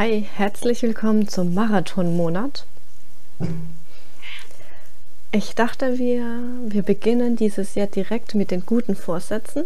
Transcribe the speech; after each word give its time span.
Hi, 0.00 0.24
herzlich 0.36 0.82
willkommen 0.82 1.26
zum 1.26 1.54
Marathonmonat. 1.54 2.66
Ich 5.32 5.56
dachte, 5.56 5.98
wir, 5.98 6.38
wir 6.68 6.84
beginnen 6.84 7.34
dieses 7.34 7.74
Jahr 7.74 7.88
direkt 7.88 8.36
mit 8.36 8.52
den 8.52 8.64
guten 8.64 8.94
Vorsätzen. 8.94 9.64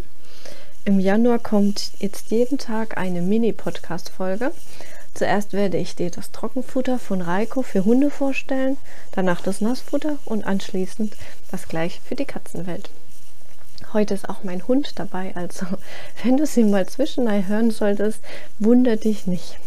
Im 0.86 1.00
Januar 1.00 1.38
kommt 1.38 1.90
jetzt 1.98 2.30
jeden 2.30 2.56
Tag 2.56 2.96
eine 2.96 3.20
Mini-Podcast-Folge. 3.20 4.52
Zuerst 5.12 5.52
werde 5.52 5.76
ich 5.76 5.96
dir 5.96 6.10
das 6.10 6.30
Trockenfutter 6.30 6.98
von 6.98 7.20
Reiko 7.20 7.60
für 7.60 7.84
Hunde 7.84 8.08
vorstellen, 8.08 8.78
danach 9.14 9.42
das 9.42 9.60
Nassfutter 9.60 10.16
und 10.24 10.46
anschließend 10.46 11.14
das 11.50 11.68
gleiche 11.68 12.00
für 12.00 12.14
die 12.14 12.24
Katzenwelt. 12.24 12.88
Heute 13.92 14.14
ist 14.14 14.30
auch 14.30 14.44
mein 14.44 14.66
Hund 14.66 14.98
dabei, 14.98 15.36
also 15.36 15.66
wenn 16.24 16.38
du 16.38 16.46
sie 16.46 16.64
mal 16.64 16.88
zwischendurch 16.88 17.48
hören 17.48 17.70
solltest, 17.70 18.20
wunder 18.58 18.96
dich 18.96 19.26
nicht. 19.26 19.58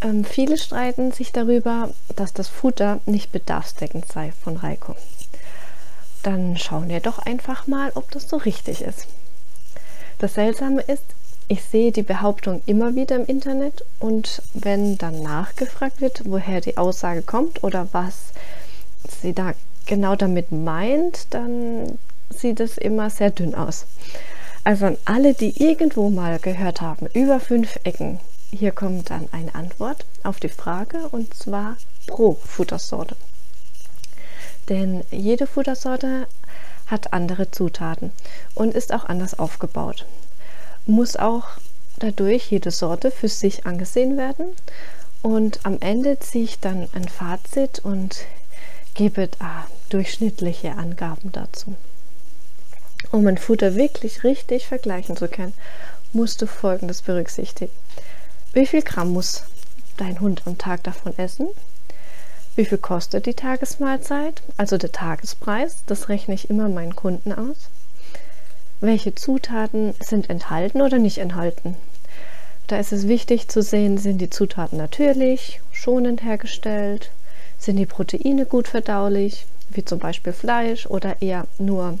Ähm, 0.00 0.24
viele 0.24 0.58
streiten 0.58 1.12
sich 1.12 1.32
darüber, 1.32 1.90
dass 2.14 2.32
das 2.32 2.48
Futter 2.48 3.00
nicht 3.06 3.32
bedarfsdeckend 3.32 4.06
sei 4.06 4.32
von 4.42 4.56
Reiko. 4.56 4.94
Dann 6.22 6.56
schauen 6.56 6.88
wir 6.88 7.00
doch 7.00 7.18
einfach 7.18 7.66
mal, 7.66 7.92
ob 7.94 8.10
das 8.10 8.28
so 8.28 8.36
richtig 8.36 8.82
ist. 8.82 9.06
Das 10.18 10.34
Seltsame 10.34 10.82
ist, 10.82 11.04
ich 11.48 11.62
sehe 11.62 11.92
die 11.92 12.02
Behauptung 12.02 12.62
immer 12.66 12.94
wieder 12.94 13.16
im 13.16 13.26
Internet 13.26 13.84
und 14.00 14.42
wenn 14.52 14.98
dann 14.98 15.22
nachgefragt 15.22 16.00
wird, 16.00 16.22
woher 16.24 16.60
die 16.60 16.76
Aussage 16.76 17.22
kommt 17.22 17.62
oder 17.62 17.86
was 17.92 18.32
sie 19.22 19.32
da 19.32 19.52
genau 19.86 20.16
damit 20.16 20.50
meint, 20.50 21.28
dann 21.30 21.98
sieht 22.30 22.58
es 22.58 22.76
immer 22.76 23.10
sehr 23.10 23.30
dünn 23.30 23.54
aus. 23.54 23.86
Also 24.64 24.86
an 24.86 24.98
alle, 25.04 25.34
die 25.34 25.62
irgendwo 25.62 26.10
mal 26.10 26.40
gehört 26.40 26.80
haben, 26.80 27.06
über 27.14 27.38
fünf 27.38 27.78
Ecken, 27.84 28.18
hier 28.50 28.72
kommt 28.72 29.10
dann 29.10 29.28
eine 29.32 29.54
Antwort 29.54 30.04
auf 30.22 30.40
die 30.40 30.48
Frage 30.48 31.08
und 31.08 31.34
zwar 31.34 31.76
pro 32.06 32.34
Futtersorte. 32.34 33.16
Denn 34.68 35.04
jede 35.10 35.46
Futtersorte 35.46 36.26
hat 36.86 37.12
andere 37.12 37.50
Zutaten 37.50 38.12
und 38.54 38.74
ist 38.74 38.92
auch 38.92 39.04
anders 39.04 39.38
aufgebaut. 39.38 40.06
Muss 40.86 41.16
auch 41.16 41.46
dadurch 41.98 42.50
jede 42.50 42.70
Sorte 42.70 43.10
für 43.10 43.28
sich 43.28 43.66
angesehen 43.66 44.16
werden 44.16 44.46
und 45.22 45.60
am 45.64 45.78
Ende 45.80 46.18
ziehe 46.20 46.44
ich 46.44 46.60
dann 46.60 46.88
ein 46.92 47.08
Fazit 47.08 47.80
und 47.80 48.24
gebe 48.94 49.28
ah, 49.40 49.64
durchschnittliche 49.88 50.72
Angaben 50.72 51.32
dazu. 51.32 51.74
Um 53.10 53.26
ein 53.26 53.38
Futter 53.38 53.74
wirklich 53.74 54.24
richtig 54.24 54.66
vergleichen 54.66 55.16
zu 55.16 55.28
können, 55.28 55.52
musst 56.12 56.42
du 56.42 56.46
Folgendes 56.46 57.02
berücksichtigen. 57.02 57.72
Wie 58.56 58.64
viel 58.64 58.80
Gramm 58.80 59.12
muss 59.12 59.42
dein 59.98 60.18
Hund 60.18 60.44
am 60.46 60.56
Tag 60.56 60.82
davon 60.82 61.12
essen? 61.18 61.48
Wie 62.54 62.64
viel 62.64 62.78
kostet 62.78 63.26
die 63.26 63.34
Tagesmahlzeit, 63.34 64.40
also 64.56 64.78
der 64.78 64.92
Tagespreis? 64.92 65.82
Das 65.84 66.08
rechne 66.08 66.32
ich 66.32 66.48
immer 66.48 66.70
meinen 66.70 66.96
Kunden 66.96 67.34
aus. 67.34 67.68
Welche 68.80 69.14
Zutaten 69.14 69.92
sind 70.00 70.30
enthalten 70.30 70.80
oder 70.80 70.96
nicht 70.96 71.18
enthalten? 71.18 71.76
Da 72.66 72.78
ist 72.78 72.92
es 72.94 73.06
wichtig 73.06 73.48
zu 73.48 73.60
sehen, 73.60 73.98
sind 73.98 74.22
die 74.22 74.30
Zutaten 74.30 74.78
natürlich, 74.78 75.60
schonend 75.70 76.24
hergestellt, 76.24 77.10
sind 77.58 77.76
die 77.76 77.84
Proteine 77.84 78.46
gut 78.46 78.68
verdaulich, 78.68 79.44
wie 79.68 79.84
zum 79.84 79.98
Beispiel 79.98 80.32
Fleisch, 80.32 80.86
oder 80.86 81.20
eher 81.20 81.46
nur 81.58 81.98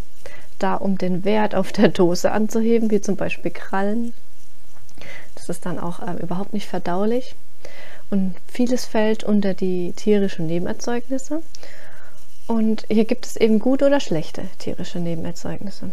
da, 0.58 0.76
um 0.76 0.96
den 0.96 1.22
Wert 1.26 1.54
auf 1.54 1.70
der 1.72 1.88
Dose 1.88 2.32
anzuheben, 2.32 2.90
wie 2.90 3.02
zum 3.02 3.16
Beispiel 3.16 3.50
Krallen. 3.50 4.14
Das 5.34 5.48
ist 5.48 5.66
dann 5.66 5.78
auch 5.78 6.00
äh, 6.00 6.20
überhaupt 6.22 6.52
nicht 6.52 6.68
verdaulich. 6.68 7.34
Und 8.10 8.34
vieles 8.46 8.84
fällt 8.84 9.24
unter 9.24 9.54
die 9.54 9.92
tierischen 9.92 10.46
Nebenerzeugnisse. 10.46 11.42
Und 12.46 12.84
hier 12.88 13.04
gibt 13.04 13.26
es 13.26 13.36
eben 13.36 13.58
gute 13.58 13.86
oder 13.86 13.98
schlechte 13.98 14.42
tierische 14.58 15.00
Nebenerzeugnisse. 15.00 15.90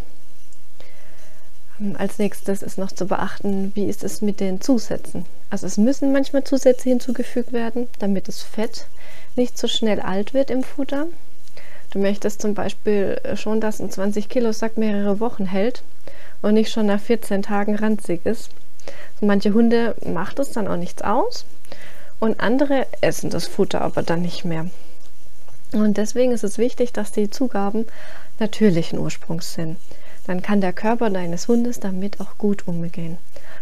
Ähm, 1.80 1.96
als 1.98 2.20
nächstes 2.20 2.62
ist 2.62 2.78
noch 2.78 2.92
zu 2.92 3.08
beachten, 3.08 3.72
wie 3.76 3.86
ist 3.86 4.04
es 4.04 4.22
mit 4.22 4.40
den 4.40 4.62
Zusätzen. 4.62 5.26
Also 5.50 5.66
es 5.66 5.78
müssen 5.78 6.12
manchmal 6.12 6.44
Zusätze 6.44 6.90
hinzugefügt 6.90 7.54
werden, 7.54 7.88
damit 8.00 8.28
das 8.28 8.44
Fett 8.44 8.88
nicht 9.36 9.58
so 9.58 9.68
schnell 9.68 10.00
alt 10.00 10.34
wird 10.34 10.52
im 10.52 10.64
Futter. 10.64 11.08
Du 11.92 12.00
möchtest 12.00 12.42
zum 12.42 12.54
Beispiel 12.54 13.20
schon, 13.36 13.62
dass 13.62 13.80
ein 13.80 13.92
20 13.92 14.30
Kilo 14.30 14.52
Sack 14.52 14.78
mehrere 14.78 15.20
Wochen 15.20 15.46
hält 15.46 15.84
und 16.42 16.56
nicht 16.56 16.72
schon 16.72 16.88
nach 16.88 17.00
14 17.00 17.44
Tagen 17.44 17.76
ranzig 17.76 18.26
ist. 18.26 18.50
Manche 19.22 19.54
Hunde 19.54 19.96
macht 20.06 20.40
es 20.40 20.52
dann 20.52 20.68
auch 20.68 20.78
nichts 20.78 21.02
aus 21.02 21.46
und 22.20 22.40
andere 22.40 22.88
essen 23.02 23.30
das 23.30 23.48
Futter 23.48 23.82
aber 23.82 24.04
dann 24.04 24.22
nicht 24.22 24.46
mehr. 24.46 24.68
Und 25.74 25.98
deswegen 25.98 26.32
ist 26.32 26.44
es 26.44 26.58
wichtig, 26.58 26.94
dass 26.94 27.12
die 27.12 27.30
Zugaben 27.30 27.86
natürlichen 28.40 29.00
Ursprungs 29.00 29.54
sind. 29.54 29.78
Dann 30.28 30.42
kann 30.42 30.62
der 30.62 30.72
Körper 30.72 31.10
deines 31.10 31.48
Hundes 31.48 31.80
damit 31.80 32.22
auch 32.22 32.38
gut 32.38 32.68
umgehen. 32.68 33.18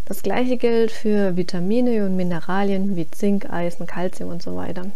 Das 0.06 0.22
gleiche 0.22 0.58
gilt 0.58 0.92
für 0.92 1.36
Vitamine 1.38 2.06
und 2.06 2.16
Mineralien 2.16 2.96
wie 2.96 3.10
Zink, 3.10 3.50
Eisen, 3.50 3.88
Kalzium 3.88 4.30
und 4.30 4.44
so 4.44 4.56
weiter. 4.56 4.88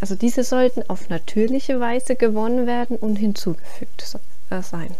Also 0.00 0.14
diese 0.14 0.44
sollten 0.44 0.88
auf 0.88 1.08
natürliche 1.08 1.80
Weise 1.80 2.14
gewonnen 2.14 2.66
werden 2.66 2.96
und 2.96 3.16
hinzugefügt 3.16 4.16
äh, 4.50 4.62
sein. 4.62 4.94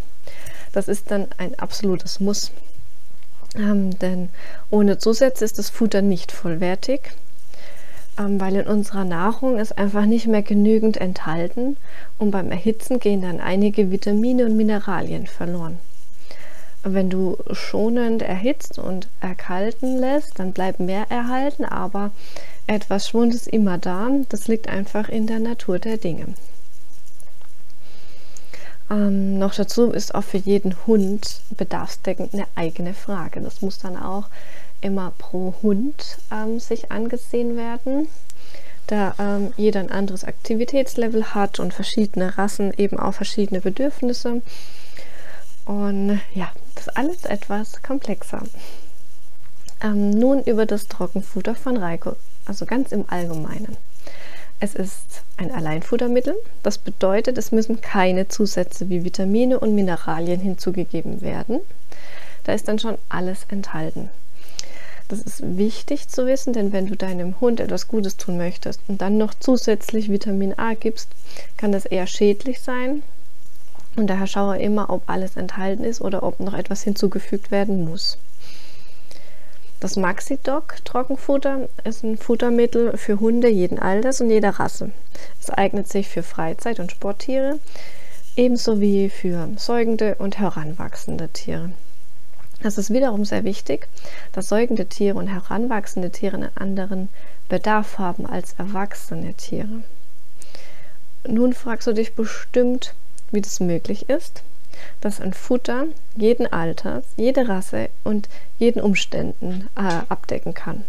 Das 0.72 0.88
ist 0.88 1.10
dann 1.10 1.28
ein 1.36 1.56
absolutes 1.58 2.20
Muss. 2.20 2.50
Ähm, 3.56 3.98
denn 3.98 4.28
ohne 4.70 4.98
Zusätze 4.98 5.44
ist 5.44 5.58
das 5.58 5.70
Futter 5.70 6.02
nicht 6.02 6.32
vollwertig, 6.32 7.00
ähm, 8.18 8.40
weil 8.40 8.56
in 8.56 8.66
unserer 8.66 9.04
Nahrung 9.04 9.58
ist 9.58 9.78
einfach 9.78 10.04
nicht 10.04 10.26
mehr 10.26 10.42
genügend 10.42 10.98
enthalten 10.98 11.76
und 12.18 12.30
beim 12.30 12.50
Erhitzen 12.50 13.00
gehen 13.00 13.22
dann 13.22 13.40
einige 13.40 13.90
Vitamine 13.90 14.44
und 14.46 14.56
Mineralien 14.56 15.26
verloren. 15.26 15.78
Wenn 16.84 17.10
du 17.10 17.36
schonend 17.52 18.22
erhitzt 18.22 18.78
und 18.78 19.08
erkalten 19.20 19.98
lässt, 19.98 20.38
dann 20.38 20.52
bleibt 20.52 20.78
mehr 20.78 21.06
erhalten, 21.10 21.64
aber 21.64 22.12
etwas 22.66 23.08
Schwund 23.08 23.34
ist 23.34 23.48
immer 23.48 23.78
da. 23.78 24.08
Das 24.28 24.46
liegt 24.46 24.68
einfach 24.68 25.08
in 25.08 25.26
der 25.26 25.40
Natur 25.40 25.78
der 25.78 25.96
Dinge. 25.96 26.34
Ähm, 28.90 29.38
noch 29.38 29.54
dazu 29.54 29.90
ist 29.90 30.14
auch 30.14 30.24
für 30.24 30.38
jeden 30.38 30.74
Hund 30.86 31.40
bedarfsdeckend 31.50 32.34
eine 32.34 32.46
eigene 32.54 32.94
Frage. 32.94 33.40
Das 33.40 33.62
muss 33.62 33.78
dann 33.78 33.96
auch 33.96 34.28
immer 34.80 35.12
pro 35.18 35.54
Hund 35.62 36.18
ähm, 36.32 36.60
sich 36.60 36.90
angesehen 36.90 37.56
werden, 37.56 38.08
da 38.86 39.14
ähm, 39.18 39.52
jeder 39.56 39.80
ein 39.80 39.90
anderes 39.90 40.24
Aktivitätslevel 40.24 41.34
hat 41.34 41.58
und 41.60 41.74
verschiedene 41.74 42.38
Rassen 42.38 42.72
eben 42.76 42.98
auch 42.98 43.14
verschiedene 43.14 43.60
Bedürfnisse. 43.60 44.40
Und 45.66 46.20
ja, 46.34 46.50
das 46.74 46.88
alles 46.88 47.24
etwas 47.24 47.82
komplexer. 47.82 48.42
Ähm, 49.82 50.10
nun 50.10 50.42
über 50.44 50.64
das 50.64 50.88
Trockenfutter 50.88 51.54
von 51.54 51.76
Reiko 51.76 52.16
also 52.48 52.66
ganz 52.66 52.92
im 52.92 53.04
Allgemeinen. 53.08 53.76
Es 54.60 54.74
ist 54.74 55.22
ein 55.36 55.52
Alleinfuttermittel, 55.52 56.34
das 56.64 56.78
bedeutet, 56.78 57.38
es 57.38 57.52
müssen 57.52 57.80
keine 57.80 58.26
Zusätze 58.26 58.90
wie 58.90 59.04
Vitamine 59.04 59.60
und 59.60 59.74
Mineralien 59.74 60.40
hinzugegeben 60.40 61.20
werden. 61.20 61.60
Da 62.42 62.54
ist 62.54 62.66
dann 62.66 62.80
schon 62.80 62.98
alles 63.08 63.44
enthalten. 63.48 64.10
Das 65.06 65.20
ist 65.20 65.56
wichtig 65.56 66.08
zu 66.08 66.26
wissen, 66.26 66.52
denn 66.52 66.72
wenn 66.72 66.86
du 66.86 66.96
deinem 66.96 67.40
Hund 67.40 67.60
etwas 67.60 67.88
Gutes 67.88 68.16
tun 68.16 68.36
möchtest 68.36 68.80
und 68.88 69.00
dann 69.00 69.16
noch 69.16 69.32
zusätzlich 69.32 70.10
Vitamin 70.10 70.58
A 70.58 70.74
gibst, 70.74 71.08
kann 71.56 71.72
das 71.72 71.86
eher 71.86 72.06
schädlich 72.06 72.60
sein. 72.60 73.02
Und 73.96 74.08
daher 74.08 74.26
schaue 74.26 74.58
immer, 74.58 74.90
ob 74.90 75.08
alles 75.08 75.36
enthalten 75.36 75.84
ist 75.84 76.00
oder 76.00 76.22
ob 76.22 76.40
noch 76.40 76.52
etwas 76.52 76.82
hinzugefügt 76.82 77.50
werden 77.50 77.84
muss. 77.84 78.18
Das 79.80 79.94
Maxidoc 79.94 80.84
Trockenfutter 80.84 81.68
ist 81.84 82.02
ein 82.02 82.18
Futtermittel 82.18 82.96
für 82.96 83.20
Hunde 83.20 83.48
jeden 83.48 83.78
Alters 83.78 84.20
und 84.20 84.28
jeder 84.28 84.50
Rasse. 84.50 84.90
Es 85.40 85.50
eignet 85.50 85.86
sich 85.86 86.08
für 86.08 86.24
Freizeit- 86.24 86.80
und 86.80 86.90
Sporttiere, 86.90 87.60
ebenso 88.34 88.80
wie 88.80 89.08
für 89.08 89.48
säugende 89.56 90.16
und 90.16 90.40
heranwachsende 90.40 91.28
Tiere. 91.28 91.70
Es 92.60 92.76
ist 92.76 92.92
wiederum 92.92 93.24
sehr 93.24 93.44
wichtig, 93.44 93.86
dass 94.32 94.48
säugende 94.48 94.86
Tiere 94.86 95.16
und 95.16 95.28
heranwachsende 95.28 96.10
Tiere 96.10 96.34
einen 96.34 96.56
anderen 96.56 97.08
Bedarf 97.48 97.98
haben 97.98 98.26
als 98.26 98.54
erwachsene 98.54 99.34
Tiere. 99.34 99.84
Nun 101.24 101.52
fragst 101.52 101.86
du 101.86 101.92
dich 101.92 102.16
bestimmt, 102.16 102.94
wie 103.30 103.42
das 103.42 103.60
möglich 103.60 104.08
ist 104.08 104.42
dass 105.00 105.20
ein 105.20 105.32
Futter 105.32 105.86
jeden 106.16 106.46
Alters, 106.52 107.04
jede 107.16 107.48
Rasse 107.48 107.88
und 108.04 108.28
jeden 108.58 108.80
Umständen 108.80 109.68
äh, 109.76 110.00
abdecken 110.08 110.54
kann. 110.54 110.84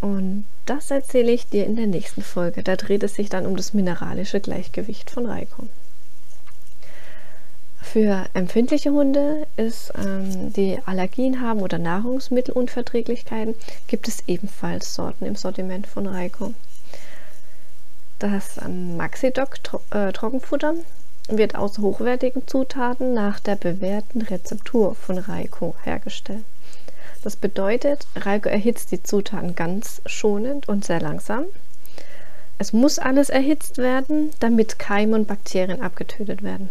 Und 0.00 0.46
das 0.66 0.90
erzähle 0.90 1.32
ich 1.32 1.48
dir 1.48 1.66
in 1.66 1.76
der 1.76 1.86
nächsten 1.86 2.22
Folge. 2.22 2.62
Da 2.62 2.76
dreht 2.76 3.02
es 3.02 3.14
sich 3.14 3.28
dann 3.28 3.46
um 3.46 3.56
das 3.56 3.74
mineralische 3.74 4.40
Gleichgewicht 4.40 5.10
von 5.10 5.26
Reiko. 5.26 5.66
Für 7.80 8.26
empfindliche 8.34 8.90
Hunde 8.90 9.46
ist, 9.56 9.92
ähm, 9.96 10.52
die 10.52 10.78
Allergien 10.84 11.40
haben 11.40 11.60
oder 11.60 11.78
Nahrungsmittelunverträglichkeiten, 11.78 13.54
gibt 13.86 14.08
es 14.08 14.24
ebenfalls 14.26 14.94
Sorten 14.94 15.24
im 15.24 15.36
Sortiment 15.36 15.86
von 15.86 16.06
Reiko. 16.06 16.52
Das 18.18 18.58
ähm, 18.58 18.96
Maxidoc 18.96 19.62
Tro 19.64 19.80
äh, 19.90 20.12
Trockenfutter 20.12 20.74
wird 21.28 21.54
aus 21.54 21.78
hochwertigen 21.78 22.46
Zutaten 22.46 23.14
nach 23.14 23.38
der 23.40 23.56
bewährten 23.56 24.22
Rezeptur 24.22 24.94
von 24.94 25.18
Reiko 25.18 25.74
hergestellt. 25.84 26.44
Das 27.22 27.36
bedeutet, 27.36 28.06
Reiko 28.16 28.48
erhitzt 28.48 28.92
die 28.92 29.02
Zutaten 29.02 29.54
ganz 29.54 30.00
schonend 30.06 30.68
und 30.68 30.84
sehr 30.84 31.00
langsam. 31.00 31.44
Es 32.58 32.72
muss 32.72 32.98
alles 32.98 33.28
erhitzt 33.28 33.78
werden, 33.78 34.30
damit 34.40 34.78
Keime 34.78 35.14
und 35.14 35.28
Bakterien 35.28 35.82
abgetötet 35.82 36.42
werden. 36.42 36.70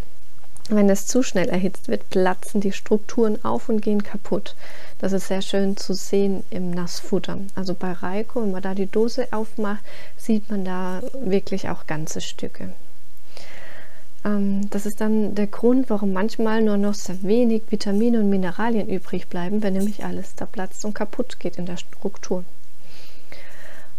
Wenn 0.70 0.90
es 0.90 1.08
zu 1.08 1.24
schnell 1.24 1.48
erhitzt 1.48 1.88
wird, 1.88 2.10
platzen 2.10 2.60
die 2.60 2.74
Strukturen 2.74 3.44
auf 3.46 3.70
und 3.70 3.82
gehen 3.82 4.04
kaputt. 4.04 4.54
Das 5.00 5.14
ist 5.14 5.28
sehr 5.28 5.42
schön 5.42 5.78
zu 5.78 5.94
sehen 5.94 6.44
im 6.50 6.72
Nassfutter. 6.72 7.38
Also 7.56 7.74
bei 7.74 7.94
Reiko, 7.94 8.42
wenn 8.42 8.52
man 8.52 8.62
da 8.62 8.74
die 8.74 8.92
Dose 8.92 9.28
aufmacht, 9.32 9.80
sieht 10.18 10.50
man 10.50 10.66
da 10.66 11.02
wirklich 11.22 11.70
auch 11.70 11.88
ganze 11.88 12.20
Stücke. 12.20 12.74
Ähm, 14.28 14.70
das 14.70 14.86
ist 14.86 15.02
dann 15.02 15.36
der 15.36 15.48
Grund, 15.48 15.90
warum 15.90 16.12
manchmal 16.14 16.62
nur 16.62 16.78
noch 16.78 16.94
sehr 16.94 17.24
wenig 17.24 17.64
Vitamine 17.70 18.20
und 18.20 18.30
Mineralien 18.30 18.90
übrig 18.90 19.28
bleiben, 19.28 19.64
wenn 19.64 19.74
nämlich 19.74 20.04
alles 20.04 20.36
da 20.36 20.46
platzt 20.46 20.84
und 20.86 20.94
kaputt 20.94 21.40
geht 21.40 21.58
in 21.58 21.66
der 21.66 21.78
Struktur. 21.78 22.44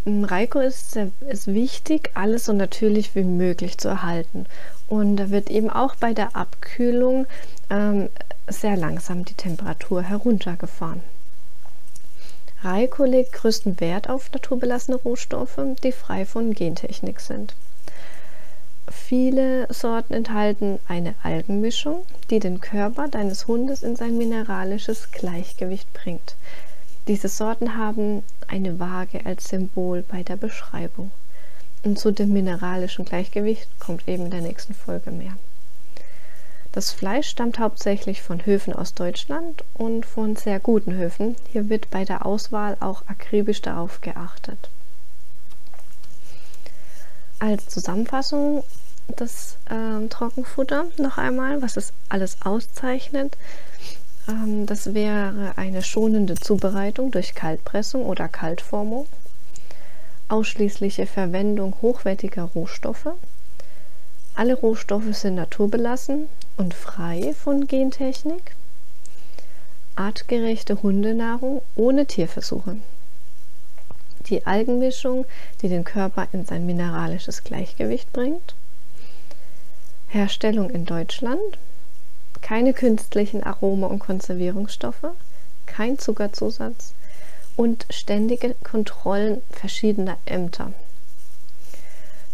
Reiko 0.06 0.60
ist, 0.60 0.96
ist 1.28 1.48
wichtig, 1.48 2.10
alles 2.14 2.46
so 2.46 2.52
natürlich 2.52 3.14
wie 3.14 3.24
möglich 3.24 3.76
zu 3.78 3.88
erhalten. 3.88 4.46
Und 4.86 5.16
da 5.16 5.30
wird 5.30 5.50
eben 5.50 5.68
auch 5.68 5.96
bei 5.96 6.14
der 6.14 6.34
Abkühlung 6.34 7.26
ähm, 7.68 8.08
sehr 8.46 8.76
langsam 8.76 9.24
die 9.24 9.34
Temperatur 9.34 10.02
heruntergefahren. 10.02 11.02
Reiko 12.62 13.04
legt 13.04 13.32
größten 13.32 13.80
Wert 13.80 14.08
auf 14.08 14.32
naturbelassene 14.32 14.96
Rohstoffe, 14.96 15.60
die 15.82 15.92
frei 15.92 16.24
von 16.24 16.54
Gentechnik 16.54 17.20
sind. 17.20 17.54
Viele 18.90 19.66
Sorten 19.72 20.14
enthalten 20.14 20.78
eine 20.88 21.14
Algenmischung, 21.22 22.04
die 22.30 22.38
den 22.38 22.60
Körper 22.60 23.08
deines 23.08 23.46
Hundes 23.46 23.82
in 23.82 23.96
sein 23.96 24.16
mineralisches 24.16 25.10
Gleichgewicht 25.10 25.92
bringt. 25.92 26.36
Diese 27.06 27.28
Sorten 27.28 27.76
haben 27.76 28.22
eine 28.48 28.78
Waage 28.78 29.24
als 29.24 29.48
Symbol 29.48 30.02
bei 30.02 30.22
der 30.22 30.36
Beschreibung. 30.36 31.10
Und 31.82 31.98
zu 31.98 32.10
dem 32.10 32.32
mineralischen 32.32 33.04
Gleichgewicht 33.04 33.68
kommt 33.78 34.08
eben 34.08 34.26
in 34.26 34.30
der 34.30 34.42
nächsten 34.42 34.74
Folge 34.74 35.10
mehr. 35.10 35.36
Das 36.72 36.92
Fleisch 36.92 37.28
stammt 37.28 37.58
hauptsächlich 37.58 38.22
von 38.22 38.44
Höfen 38.44 38.72
aus 38.72 38.94
Deutschland 38.94 39.64
und 39.74 40.04
von 40.06 40.36
sehr 40.36 40.60
guten 40.60 40.92
Höfen. 40.94 41.36
Hier 41.50 41.68
wird 41.68 41.90
bei 41.90 42.04
der 42.04 42.26
Auswahl 42.26 42.76
auch 42.80 43.02
akribisch 43.06 43.62
darauf 43.62 44.00
geachtet. 44.00 44.70
Als 47.40 47.68
Zusammenfassung 47.68 48.64
das 49.16 49.56
ähm, 49.70 50.10
Trockenfutter 50.10 50.86
noch 50.98 51.18
einmal, 51.18 51.62
was 51.62 51.76
es 51.76 51.92
alles 52.08 52.36
auszeichnet. 52.42 53.36
Ähm, 54.28 54.66
das 54.66 54.94
wäre 54.94 55.52
eine 55.56 55.82
schonende 55.82 56.34
Zubereitung 56.34 57.10
durch 57.10 57.34
Kaltpressung 57.34 58.04
oder 58.04 58.28
Kaltformung, 58.28 59.06
ausschließliche 60.28 61.06
Verwendung 61.06 61.74
hochwertiger 61.80 62.42
Rohstoffe. 62.42 63.08
Alle 64.34 64.54
Rohstoffe 64.54 65.14
sind 65.16 65.36
naturbelassen 65.36 66.28
und 66.56 66.74
frei 66.74 67.34
von 67.34 67.66
Gentechnik. 67.66 68.54
Artgerechte 69.96 70.82
Hundenahrung 70.82 71.62
ohne 71.74 72.06
Tierversuche. 72.06 72.76
Die 74.28 74.46
Algenmischung, 74.46 75.24
die 75.62 75.68
den 75.68 75.84
Körper 75.84 76.28
in 76.32 76.44
sein 76.44 76.66
mineralisches 76.66 77.44
Gleichgewicht 77.44 78.12
bringt. 78.12 78.54
Herstellung 80.08 80.70
in 80.70 80.84
Deutschland. 80.84 81.58
Keine 82.40 82.72
künstlichen 82.72 83.42
Aroma- 83.42 83.88
und 83.88 83.98
Konservierungsstoffe. 83.98 85.06
Kein 85.66 85.98
Zuckerzusatz 85.98 86.94
und 87.56 87.86
ständige 87.90 88.54
Kontrollen 88.62 89.42
verschiedener 89.50 90.16
Ämter. 90.24 90.72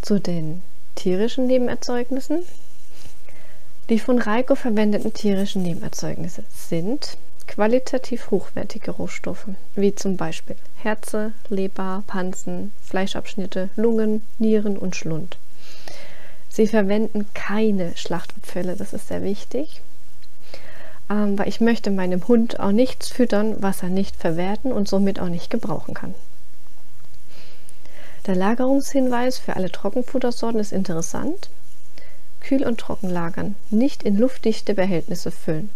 Zu 0.02 0.20
den 0.20 0.62
tierischen 0.94 1.46
Nebenerzeugnissen. 1.46 2.44
Die 3.88 3.98
von 3.98 4.18
Reiko 4.18 4.54
verwendeten 4.54 5.12
tierischen 5.12 5.62
Nebenerzeugnisse 5.62 6.44
sind 6.54 7.16
qualitativ 7.46 8.30
hochwertige 8.30 8.90
Rohstoffe, 8.90 9.48
wie 9.74 9.94
zum 9.94 10.16
Beispiel 10.16 10.56
Herze, 10.76 11.32
Leber, 11.48 12.02
Pansen, 12.06 12.72
Fleischabschnitte, 12.82 13.70
Lungen, 13.76 14.22
Nieren 14.38 14.76
und 14.76 14.96
Schlund. 14.96 15.38
Sie 16.48 16.66
verwenden 16.66 17.26
keine 17.34 17.96
Schlachtabfälle, 17.96 18.76
das 18.76 18.92
ist 18.92 19.08
sehr 19.08 19.22
wichtig 19.22 19.80
ähm, 21.10 21.38
weil 21.38 21.48
ich 21.48 21.60
möchte 21.60 21.90
meinem 21.90 22.26
Hund 22.28 22.60
auch 22.60 22.72
nichts 22.72 23.08
füttern, 23.08 23.56
was 23.60 23.82
er 23.82 23.90
nicht 23.90 24.16
verwerten 24.16 24.72
und 24.72 24.88
somit 24.88 25.20
auch 25.20 25.28
nicht 25.28 25.50
gebrauchen 25.50 25.94
kann. 25.94 26.14
Der 28.26 28.34
Lagerungshinweis 28.34 29.38
für 29.38 29.56
alle 29.56 29.70
Trockenfuttersorten 29.70 30.60
ist 30.60 30.72
interessant. 30.72 31.50
Kühl 32.40 32.64
und 32.66 32.80
trocken 32.80 33.10
lagern, 33.10 33.54
nicht 33.70 34.02
in 34.02 34.16
luftdichte 34.16 34.74
Behältnisse 34.74 35.30
füllen. 35.30 35.70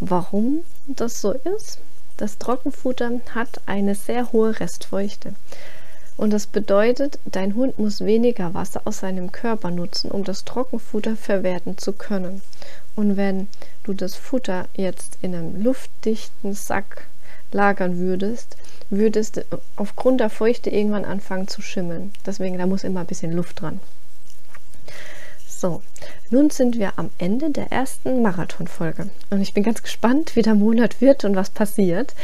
Warum 0.00 0.60
das 0.86 1.20
so 1.20 1.32
ist? 1.32 1.78
Das 2.16 2.38
Trockenfutter 2.38 3.20
hat 3.34 3.60
eine 3.66 3.94
sehr 3.94 4.32
hohe 4.32 4.58
Restfeuchte. 4.58 5.34
Und 6.16 6.30
das 6.32 6.46
bedeutet, 6.46 7.18
dein 7.26 7.54
Hund 7.54 7.78
muss 7.78 8.00
weniger 8.00 8.54
Wasser 8.54 8.82
aus 8.84 9.00
seinem 9.00 9.32
Körper 9.32 9.70
nutzen, 9.70 10.10
um 10.10 10.24
das 10.24 10.44
Trockenfutter 10.44 11.14
verwerten 11.14 11.76
zu 11.76 11.92
können. 11.92 12.40
Und 12.94 13.18
wenn 13.18 13.48
du 13.84 13.92
das 13.92 14.14
Futter 14.14 14.66
jetzt 14.74 15.18
in 15.20 15.34
einem 15.34 15.62
luftdichten 15.62 16.54
Sack 16.54 17.06
lagern 17.52 17.98
würdest, 17.98 18.56
würdest 18.88 19.44
aufgrund 19.76 20.20
der 20.20 20.30
Feuchte 20.30 20.70
irgendwann 20.70 21.04
anfangen 21.04 21.48
zu 21.48 21.60
schimmeln. 21.60 22.12
Deswegen, 22.24 22.56
da 22.56 22.66
muss 22.66 22.84
immer 22.84 23.00
ein 23.00 23.06
bisschen 23.06 23.32
Luft 23.32 23.60
dran. 23.60 23.80
So, 25.58 25.80
nun 26.28 26.50
sind 26.50 26.78
wir 26.78 26.92
am 26.96 27.08
Ende 27.16 27.48
der 27.48 27.72
ersten 27.72 28.20
Marathonfolge 28.20 29.08
und 29.30 29.40
ich 29.40 29.54
bin 29.54 29.62
ganz 29.62 29.82
gespannt, 29.82 30.36
wie 30.36 30.42
der 30.42 30.54
Monat 30.54 31.00
wird 31.00 31.24
und 31.24 31.34
was 31.34 31.48
passiert. 31.48 32.14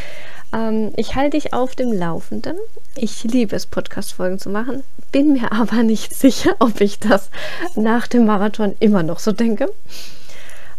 Ähm, 0.52 0.92
ich 0.96 1.14
halte 1.14 1.38
dich 1.38 1.54
auf 1.54 1.74
dem 1.74 1.94
Laufenden. 1.94 2.58
Ich 2.94 3.24
liebe 3.24 3.56
es, 3.56 3.64
Podcast-Folgen 3.64 4.38
zu 4.38 4.50
machen, 4.50 4.82
bin 5.12 5.32
mir 5.32 5.50
aber 5.58 5.82
nicht 5.82 6.14
sicher, 6.14 6.56
ob 6.58 6.82
ich 6.82 6.98
das 6.98 7.30
nach 7.74 8.06
dem 8.06 8.26
Marathon 8.26 8.74
immer 8.80 9.02
noch 9.02 9.18
so 9.18 9.32
denke. 9.32 9.72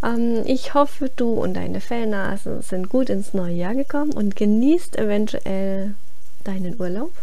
Ähm, 0.03 0.43
ich 0.45 0.75
hoffe, 0.75 1.09
du 1.15 1.31
und 1.33 1.55
deine 1.55 1.81
Fellnase 1.81 2.61
sind 2.61 2.87
gut 2.87 3.09
ins 3.09 3.33
neue 3.33 3.55
Jahr 3.55 3.73
gekommen 3.73 4.13
und 4.13 4.35
genießt 4.35 4.99
eventuell 4.99 5.95
deinen 6.43 6.79
Urlaub. 6.79 7.13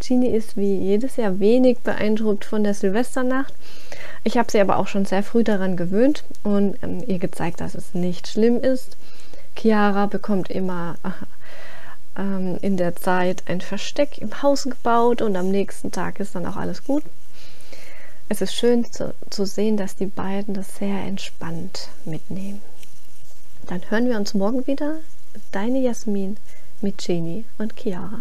Genie 0.00 0.30
ist 0.30 0.56
wie 0.56 0.74
jedes 0.76 1.16
Jahr 1.16 1.38
wenig 1.38 1.78
beeindruckt 1.80 2.44
von 2.44 2.64
der 2.64 2.74
Silvesternacht. 2.74 3.54
Ich 4.24 4.36
habe 4.36 4.50
sie 4.50 4.60
aber 4.60 4.78
auch 4.78 4.88
schon 4.88 5.04
sehr 5.04 5.22
früh 5.22 5.44
daran 5.44 5.76
gewöhnt 5.76 6.24
und 6.42 6.76
ähm, 6.82 7.02
ihr 7.06 7.18
gezeigt, 7.18 7.60
dass 7.60 7.74
es 7.74 7.94
nicht 7.94 8.28
schlimm 8.28 8.60
ist. 8.60 8.96
Chiara 9.56 10.06
bekommt 10.06 10.50
immer 10.50 10.96
ähm, 12.18 12.58
in 12.62 12.76
der 12.76 12.96
Zeit 12.96 13.44
ein 13.46 13.60
Versteck 13.60 14.18
im 14.18 14.42
Haus 14.42 14.64
gebaut 14.64 15.22
und 15.22 15.36
am 15.36 15.50
nächsten 15.50 15.92
Tag 15.92 16.20
ist 16.20 16.34
dann 16.34 16.46
auch 16.46 16.56
alles 16.56 16.84
gut 16.84 17.04
es 18.32 18.40
ist 18.40 18.54
schön 18.54 18.84
zu, 18.84 19.12
zu 19.28 19.44
sehen, 19.44 19.76
dass 19.76 19.96
die 19.96 20.06
beiden 20.06 20.54
das 20.54 20.76
sehr 20.76 21.00
entspannt 21.00 21.88
mitnehmen. 22.04 22.62
Dann 23.66 23.82
hören 23.90 24.08
wir 24.08 24.16
uns 24.16 24.34
morgen 24.34 24.68
wieder. 24.68 24.98
Deine 25.50 25.80
Jasmin 25.80 26.36
mit 26.80 27.06
Jenny 27.06 27.44
und 27.58 27.74
Chiara. 27.76 28.20